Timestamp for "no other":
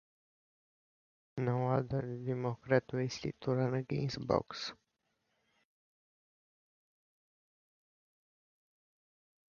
1.37-2.01